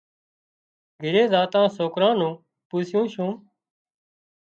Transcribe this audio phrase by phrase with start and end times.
[1.01, 2.33] گھِري زاتان سوڪران نُون
[2.69, 3.31] پوسُون سُون۔